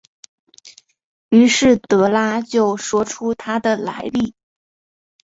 [1.29, 4.33] 于是德拉就说出他的来历。